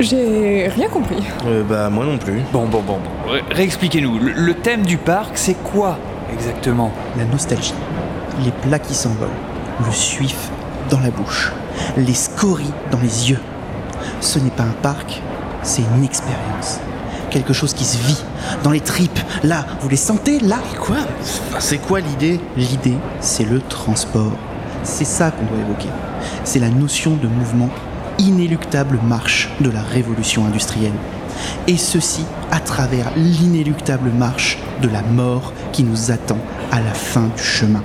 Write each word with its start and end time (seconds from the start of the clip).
J'ai 0.00 0.68
rien 0.68 0.88
compris. 0.88 1.22
Euh, 1.46 1.62
bah, 1.64 1.88
moi 1.90 2.04
non 2.04 2.18
plus. 2.18 2.40
Bon, 2.52 2.66
bon, 2.66 2.82
bon, 2.82 2.98
bon. 2.98 3.30
Ré- 3.32 3.42
Réexpliquez-nous. 3.50 4.18
Le, 4.18 4.32
le 4.32 4.54
thème 4.54 4.82
du 4.82 4.98
parc, 4.98 5.32
c'est 5.38 5.54
quoi 5.54 5.98
exactement? 6.32 6.92
La 7.16 7.24
nostalgie, 7.24 7.74
les 8.44 8.50
plats 8.50 8.78
qui 8.78 8.94
s'envolent, 8.94 9.28
le 9.84 9.92
suif 9.92 10.50
dans 10.90 11.00
la 11.00 11.10
bouche, 11.10 11.52
les 11.96 12.14
scories 12.14 12.72
dans 12.90 12.98
les 13.00 13.30
yeux. 13.30 13.40
Ce 14.20 14.38
n'est 14.38 14.50
pas 14.50 14.64
un 14.64 14.74
parc, 14.82 15.22
c'est 15.62 15.82
une 15.96 16.04
expérience. 16.04 16.78
Quelque 17.30 17.52
chose 17.52 17.72
qui 17.74 17.84
se 17.84 17.98
vit 18.06 18.22
dans 18.62 18.70
les 18.70 18.80
tripes. 18.80 19.18
Là, 19.42 19.64
vous 19.80 19.88
les 19.88 19.96
sentez 19.96 20.38
Là? 20.40 20.58
Quoi? 20.80 20.96
Enfin, 21.48 21.58
C'est 21.60 21.78
quoi 21.78 22.00
l'idée? 22.00 22.38
L'idée, 22.56 22.96
c'est 23.20 23.44
le 23.44 23.60
transport. 23.60 24.32
C'est 24.84 25.04
ça 25.04 25.30
qu'on 25.30 25.44
doit 25.46 25.64
évoquer. 25.66 25.88
C'est 26.44 26.60
la 26.60 26.68
notion 26.68 27.12
de 27.20 27.26
mouvement, 27.26 27.68
inéluctable 28.18 28.98
marche 29.06 29.50
de 29.60 29.70
la 29.70 29.82
révolution 29.82 30.44
industrielle. 30.46 30.92
Et 31.66 31.76
ceci 31.76 32.24
à 32.50 32.60
travers 32.60 33.10
l'inéluctable 33.16 34.10
marche 34.10 34.58
de 34.82 34.88
la 34.88 35.02
mort 35.02 35.52
qui 35.72 35.84
nous 35.84 36.10
attend 36.10 36.38
à 36.72 36.80
la 36.80 36.92
fin 36.92 37.28
du 37.36 37.42
chemin. 37.42 37.82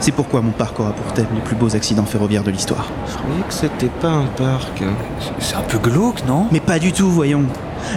C'est 0.00 0.12
pourquoi 0.12 0.42
mon 0.42 0.50
parc 0.50 0.78
aura 0.78 0.92
pour 0.92 1.12
thème 1.14 1.26
les 1.34 1.40
plus 1.40 1.56
beaux 1.56 1.74
accidents 1.74 2.04
ferroviaires 2.04 2.44
de 2.44 2.50
l'histoire. 2.50 2.86
Je 3.06 3.16
croyais 3.16 3.42
que 3.42 3.52
c'était 3.52 3.92
pas 4.00 4.10
un 4.10 4.26
parc. 4.26 4.82
C'est 5.38 5.56
un 5.56 5.62
peu 5.62 5.78
glauque, 5.78 6.24
non? 6.26 6.46
Mais 6.52 6.60
pas 6.60 6.78
du 6.78 6.92
tout, 6.92 7.10
voyons. 7.10 7.44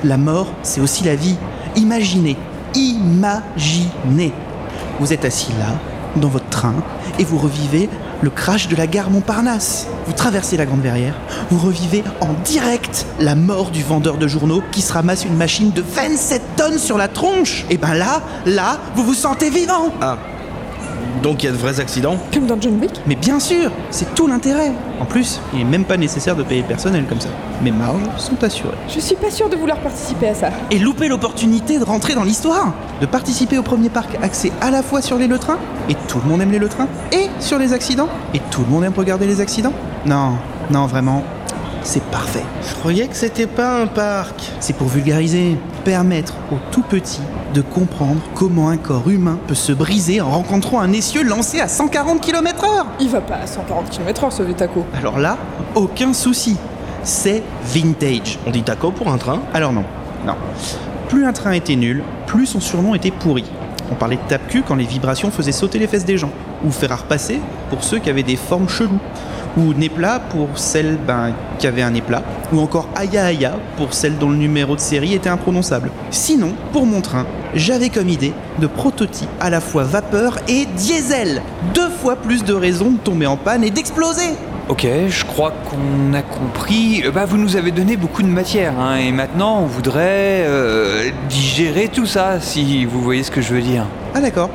La 0.03 0.17
mort, 0.17 0.47
c'est 0.63 0.81
aussi 0.81 1.03
la 1.03 1.15
vie. 1.15 1.35
Imaginez, 1.75 2.37
imaginez. 2.73 4.33
Vous 4.99 5.11
êtes 5.13 5.25
assis 5.25 5.51
là, 5.59 5.75
dans 6.15 6.27
votre 6.27 6.49
train, 6.49 6.75
et 7.17 7.23
vous 7.23 7.37
revivez 7.37 7.89
le 8.21 8.29
crash 8.29 8.67
de 8.67 8.75
la 8.75 8.87
gare 8.87 9.09
Montparnasse. 9.09 9.87
Vous 10.05 10.13
traversez 10.13 10.57
la 10.57 10.65
Grande 10.65 10.81
Verrière, 10.81 11.15
vous 11.49 11.59
revivez 11.59 12.03
en 12.21 12.33
direct 12.43 13.05
la 13.19 13.35
mort 13.35 13.71
du 13.71 13.83
vendeur 13.83 14.17
de 14.17 14.27
journaux 14.27 14.63
qui 14.71 14.81
se 14.81 14.93
ramasse 14.93 15.25
une 15.25 15.37
machine 15.37 15.71
de 15.71 15.81
27 15.81 16.41
tonnes 16.55 16.79
sur 16.79 16.97
la 16.97 17.07
tronche. 17.07 17.65
Et 17.69 17.77
ben 17.77 17.93
là, 17.93 18.21
là, 18.45 18.79
vous 18.95 19.03
vous 19.03 19.13
sentez 19.13 19.49
vivant. 19.49 19.91
Ah. 20.01 20.17
Donc 21.23 21.43
il 21.43 21.47
y 21.47 21.49
a 21.49 21.51
de 21.51 21.57
vrais 21.57 21.79
accidents 21.79 22.17
Comme 22.33 22.45
dans 22.45 22.59
John 22.59 22.79
Wick 22.79 22.91
Mais 23.07 23.15
bien 23.15 23.39
sûr, 23.39 23.71
c'est 23.91 24.13
tout 24.15 24.27
l'intérêt. 24.27 24.71
En 24.99 25.05
plus, 25.05 25.39
il 25.53 25.59
n'est 25.59 25.65
même 25.65 25.85
pas 25.85 25.97
nécessaire 25.97 26.35
de 26.35 26.43
payer 26.43 26.61
le 26.61 26.67
personnel 26.67 27.05
comme 27.07 27.19
ça. 27.19 27.29
Mes 27.61 27.71
marges 27.71 28.01
sont 28.17 28.41
assurées. 28.43 28.75
Je 28.87 28.99
suis 28.99 29.15
pas 29.15 29.31
sûre 29.31 29.49
de 29.49 29.55
vouloir 29.55 29.77
participer 29.79 30.29
à 30.29 30.35
ça. 30.35 30.49
et 30.71 30.79
louper 30.79 31.07
l'opportunité 31.07 31.79
de 31.79 31.83
rentrer 31.83 32.15
dans 32.15 32.23
l'histoire, 32.23 32.73
de 33.01 33.05
participer 33.05 33.57
au 33.57 33.63
premier 33.63 33.89
parc 33.89 34.17
axé 34.21 34.51
à 34.61 34.71
la 34.71 34.83
fois 34.83 35.01
sur 35.01 35.17
les 35.17 35.27
le 35.27 35.39
et 35.89 35.95
tout 36.07 36.19
le 36.23 36.29
monde 36.29 36.41
aime 36.41 36.51
les 36.51 36.59
le 36.59 36.69
et 37.11 37.29
sur 37.39 37.57
les 37.57 37.73
accidents, 37.73 38.09
et 38.33 38.41
tout 38.51 38.61
le 38.61 38.67
monde 38.67 38.83
aime 38.83 38.93
regarder 38.95 39.25
les 39.25 39.41
accidents. 39.41 39.73
Non, 40.05 40.33
non, 40.69 40.85
vraiment, 40.85 41.23
c'est 41.89 42.03
parfait. 42.03 42.43
Je 42.69 42.75
croyais 42.75 43.07
que 43.07 43.15
c'était 43.15 43.47
pas 43.47 43.81
un 43.81 43.87
parc. 43.87 44.35
C'est 44.59 44.75
pour 44.75 44.87
vulgariser, 44.89 45.57
permettre 45.83 46.35
aux 46.51 46.59
tout 46.71 46.83
petits 46.83 47.21
de 47.55 47.61
comprendre 47.61 48.21
comment 48.35 48.69
un 48.69 48.77
corps 48.77 49.09
humain 49.09 49.39
peut 49.47 49.55
se 49.55 49.71
briser 49.71 50.21
en 50.21 50.29
rencontrant 50.29 50.81
un 50.81 50.93
essieu 50.93 51.23
lancé 51.23 51.59
à 51.59 51.67
140 51.67 52.21
km/h. 52.21 52.85
Il 52.99 53.09
va 53.09 53.21
pas 53.21 53.37
à 53.37 53.47
140 53.47 53.89
km/h 53.89 54.29
ce 54.29 54.43
vieux 54.43 54.53
taco. 54.53 54.85
Alors 54.95 55.17
là, 55.17 55.39
aucun 55.73 56.13
souci. 56.13 56.57
C'est 57.01 57.41
vintage. 57.63 58.37
On 58.45 58.51
dit 58.51 58.61
taco 58.61 58.91
pour 58.91 59.07
un 59.07 59.17
train? 59.17 59.39
Alors 59.55 59.73
non, 59.73 59.85
non. 60.27 60.35
Plus 61.07 61.25
un 61.25 61.33
train 61.33 61.53
était 61.53 61.75
nul, 61.75 62.03
plus 62.27 62.45
son 62.45 62.59
surnom 62.59 62.93
était 62.93 63.09
pourri. 63.09 63.45
On 63.91 63.95
parlait 63.95 64.17
de 64.17 64.29
tape-cul 64.29 64.61
quand 64.61 64.75
les 64.75 64.85
vibrations 64.85 65.31
faisaient 65.31 65.51
sauter 65.51 65.79
les 65.79 65.87
fesses 65.87 66.05
des 66.05 66.19
gens. 66.19 66.29
Ou 66.63 66.69
fer 66.69 66.91
à 66.91 66.97
repasser 66.97 67.39
pour 67.71 67.83
ceux 67.83 67.97
qui 67.97 68.11
avaient 68.11 68.21
des 68.21 68.35
formes 68.35 68.69
cheloues. 68.69 68.99
Ou 69.57 69.73
nez 69.73 69.89
plat 69.89 70.19
pour 70.29 70.47
celles 70.55 70.97
ben, 70.97 71.33
qui 71.57 71.67
avaient 71.67 71.81
un 71.81 71.91
nez 71.91 72.01
plat. 72.01 72.23
Ou 72.53 72.59
encore 72.59 72.87
aya 72.95 73.25
aya 73.25 73.53
pour 73.77 73.93
celles 73.93 74.17
dont 74.17 74.29
le 74.29 74.37
numéro 74.37 74.75
de 74.75 74.79
série 74.79 75.13
était 75.13 75.29
imprononçable. 75.29 75.89
Sinon, 76.11 76.53
pour 76.71 76.85
mon 76.85 77.01
train, 77.01 77.25
j'avais 77.55 77.89
comme 77.89 78.09
idée 78.09 78.33
de 78.59 78.67
prototype 78.67 79.29
à 79.39 79.49
la 79.49 79.59
fois 79.59 79.83
vapeur 79.83 80.37
et 80.47 80.65
diesel. 80.65 81.41
Deux 81.73 81.89
fois 81.89 82.15
plus 82.15 82.43
de 82.43 82.53
raisons 82.53 82.91
de 82.91 82.97
tomber 82.97 83.25
en 83.25 83.37
panne 83.37 83.63
et 83.63 83.71
d'exploser. 83.71 84.29
Ok, 84.69 84.85
je 85.07 85.25
crois 85.25 85.51
qu'on 85.65 86.13
a 86.13 86.21
compris. 86.21 87.01
Euh, 87.03 87.11
Bah, 87.11 87.25
vous 87.25 87.37
nous 87.37 87.55
avez 87.55 87.71
donné 87.71 87.97
beaucoup 87.97 88.21
de 88.21 88.27
matière, 88.27 88.79
hein, 88.79 88.97
et 88.97 89.11
maintenant 89.11 89.61
on 89.63 89.65
voudrait 89.65 90.45
euh, 90.45 91.09
digérer 91.27 91.87
tout 91.87 92.05
ça, 92.05 92.39
si 92.39 92.85
vous 92.85 93.01
voyez 93.01 93.23
ce 93.23 93.31
que 93.31 93.41
je 93.41 93.51
veux 93.55 93.61
dire. 93.63 93.87
Ah 94.13 94.21
d'accord. 94.21 94.51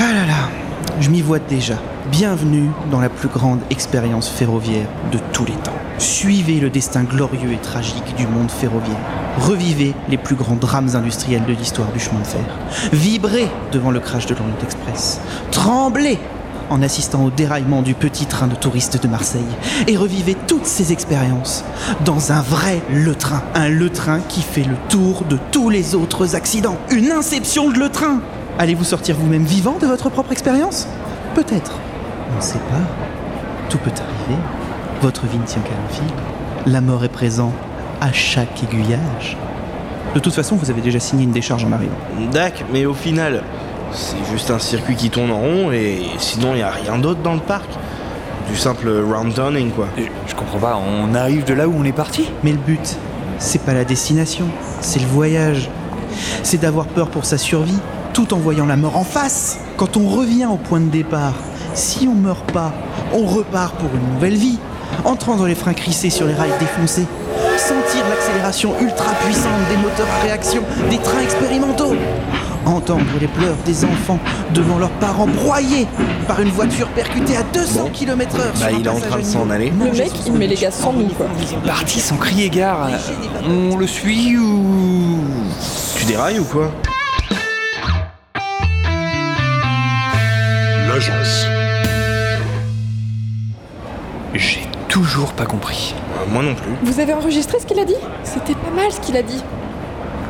Ah 0.00 0.12
là 0.12 0.26
là, 0.26 0.48
je 1.00 1.10
m'y 1.10 1.22
vois 1.22 1.38
déjà. 1.38 1.74
Bienvenue 2.10 2.68
dans 2.90 2.98
la 2.98 3.08
plus 3.08 3.28
grande 3.28 3.60
expérience 3.70 4.28
ferroviaire 4.28 4.88
de 5.12 5.18
tous 5.32 5.44
les 5.44 5.52
temps. 5.52 5.70
Suivez 5.98 6.58
le 6.58 6.68
destin 6.68 7.04
glorieux 7.04 7.52
et 7.52 7.58
tragique 7.58 8.16
du 8.16 8.26
monde 8.26 8.50
ferroviaire. 8.50 8.96
Revivez 9.38 9.94
les 10.08 10.16
plus 10.16 10.34
grands 10.34 10.56
drames 10.56 10.96
industriels 10.96 11.44
de 11.46 11.52
l'histoire 11.52 11.92
du 11.92 12.00
chemin 12.00 12.18
de 12.18 12.26
fer. 12.26 12.44
Vibrez 12.92 13.46
devant 13.70 13.92
le 13.92 14.00
crash 14.00 14.26
de 14.26 14.34
l'Orient 14.34 14.56
Express. 14.64 15.20
Tremblez 15.52 16.18
en 16.70 16.82
assistant 16.82 17.24
au 17.24 17.30
déraillement 17.30 17.82
du 17.82 17.94
petit 17.94 18.26
train 18.26 18.48
de 18.48 18.56
touristes 18.56 19.00
de 19.00 19.06
Marseille. 19.06 19.42
Et 19.86 19.96
revivez 19.96 20.36
toutes 20.48 20.66
ces 20.66 20.92
expériences 20.92 21.62
dans 22.04 22.32
un 22.32 22.42
vrai 22.42 22.82
Le 22.92 23.14
Train. 23.14 23.44
Un 23.54 23.68
Le 23.68 23.90
Train 23.90 24.18
qui 24.28 24.42
fait 24.42 24.64
le 24.64 24.76
tour 24.88 25.22
de 25.30 25.38
tous 25.52 25.70
les 25.70 25.94
autres 25.94 26.34
accidents. 26.34 26.78
Une 26.90 27.12
inception 27.12 27.70
de 27.70 27.78
Le 27.78 27.90
Train 27.90 28.20
Allez-vous 28.58 28.84
sortir 28.84 29.16
vous-même 29.16 29.44
vivant 29.44 29.78
de 29.80 29.86
votre 29.86 30.10
propre 30.10 30.32
expérience? 30.32 30.88
Peut-être. 31.34 31.78
On 32.32 32.36
ne 32.36 32.42
sait 32.42 32.58
pas. 32.58 33.68
Tout 33.68 33.78
peut 33.78 33.90
arriver. 33.90 34.40
Votre 35.00 35.26
vie 35.26 35.38
ne 35.38 35.44
tient 35.44 35.62
qu'à 35.62 35.70
un 35.70 35.92
fil. 35.92 36.04
La 36.66 36.80
mort 36.80 37.04
est 37.04 37.08
présente 37.08 37.54
à 38.00 38.12
chaque 38.12 38.62
aiguillage. 38.62 39.36
De 40.14 40.20
toute 40.20 40.34
façon, 40.34 40.56
vous 40.56 40.70
avez 40.70 40.80
déjà 40.80 41.00
signé 41.00 41.24
une 41.24 41.32
décharge 41.32 41.64
en 41.64 41.72
arrivant. 41.72 41.96
Dac, 42.32 42.64
mais 42.72 42.84
au 42.86 42.94
final, 42.94 43.42
c'est 43.92 44.16
juste 44.30 44.50
un 44.50 44.58
circuit 44.58 44.96
qui 44.96 45.10
tourne 45.10 45.30
en 45.30 45.38
rond 45.38 45.72
et 45.72 46.02
sinon 46.18 46.52
il 46.52 46.56
n'y 46.56 46.62
a 46.62 46.70
rien 46.70 46.98
d'autre 46.98 47.20
dans 47.22 47.34
le 47.34 47.40
parc. 47.40 47.68
Du 48.48 48.56
simple 48.56 48.88
round 48.88 49.32
turning 49.32 49.70
quoi. 49.70 49.86
Je, 49.96 50.02
je 50.26 50.34
comprends 50.34 50.58
pas, 50.58 50.76
on 50.76 51.14
arrive 51.14 51.44
de 51.44 51.54
là 51.54 51.68
où 51.68 51.74
on 51.78 51.84
est 51.84 51.92
parti? 51.92 52.28
Mais 52.42 52.52
le 52.52 52.58
but, 52.58 52.96
c'est 53.38 53.62
pas 53.62 53.72
la 53.72 53.84
destination, 53.84 54.46
c'est 54.80 55.00
le 55.00 55.06
voyage. 55.06 55.70
C'est 56.42 56.60
d'avoir 56.60 56.86
peur 56.86 57.08
pour 57.08 57.24
sa 57.24 57.38
survie, 57.38 57.78
tout 58.12 58.34
en 58.34 58.38
voyant 58.38 58.66
la 58.66 58.76
mort 58.76 58.96
en 58.96 59.04
face. 59.04 59.58
Quand 59.76 59.96
on 59.96 60.08
revient 60.08 60.46
au 60.46 60.56
point 60.56 60.80
de 60.80 60.90
départ, 60.90 61.34
si 61.74 62.08
on 62.08 62.14
meurt 62.14 62.50
pas, 62.52 62.72
on 63.12 63.26
repart 63.26 63.74
pour 63.76 63.90
une 63.94 64.14
nouvelle 64.14 64.36
vie. 64.36 64.58
Entrant 65.04 65.36
dans 65.36 65.46
les 65.46 65.54
freins 65.54 65.72
crissés 65.72 66.10
sur 66.10 66.26
les 66.26 66.34
rails 66.34 66.52
défoncés, 66.60 67.06
sentir 67.56 68.06
l'accélération 68.10 68.74
ultra 68.80 69.12
puissante 69.24 69.68
des 69.70 69.76
moteurs 69.76 70.06
à 70.18 70.22
réaction 70.22 70.62
des 70.90 70.98
trains 70.98 71.22
expérimentaux, 71.22 71.94
entendre 72.66 73.04
les 73.18 73.26
pleurs 73.26 73.56
des 73.64 73.84
enfants 73.86 74.18
devant 74.52 74.78
leurs 74.78 74.90
parents 74.90 75.26
broyés 75.26 75.86
par 76.28 76.40
une 76.42 76.50
voiture 76.50 76.88
percutée 76.88 77.36
à 77.36 77.42
200 77.54 77.88
km/h. 77.94 78.60
Bah 78.60 78.66
il 78.70 78.84
est 78.84 78.90
en 78.90 79.00
train 79.00 79.18
de 79.18 79.24
s'en 79.24 79.48
aller. 79.48 79.70
Le 79.70 79.96
mec, 79.96 80.12
il 80.26 80.32
met 80.34 80.46
les 80.46 80.56
gars 80.56 80.70
sans 80.70 80.92
nous, 80.92 81.08
quoi. 81.08 81.26
Parti 81.66 81.98
sans 81.98 82.16
crier 82.16 82.50
gare. 82.50 82.90
On 83.48 83.76
le 83.76 83.86
suit 83.86 84.36
ou. 84.36 85.20
Tu 85.96 86.04
dérailles 86.04 86.38
ou 86.38 86.44
quoi? 86.44 86.70
L'agence. 90.88 91.46
Pas 95.42 95.50
compris. 95.50 95.94
Euh, 95.98 96.32
Moi 96.32 96.42
non 96.44 96.54
plus. 96.54 96.70
Vous 96.84 97.00
avez 97.00 97.12
enregistré 97.14 97.58
ce 97.58 97.66
qu'il 97.66 97.78
a 97.80 97.84
dit? 97.84 97.96
C'était 98.22 98.54
pas 98.54 98.70
mal 98.70 98.92
ce 98.92 99.00
qu'il 99.00 99.16
a 99.16 99.22
dit. 99.22 99.42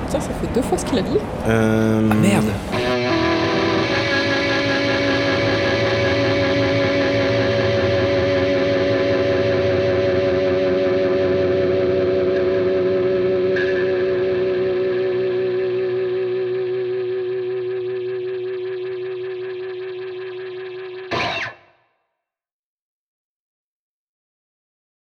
Tiens, 0.09 0.21
ça 0.21 0.28
fait 0.41 0.47
deux 0.55 0.62
fois 0.62 0.78
ce 0.78 0.87
qu'il 0.87 0.99
a 0.99 1.03
dit. 1.03 1.19
Euh... 1.49 2.09
Ah 2.11 2.15
merde 2.15 2.45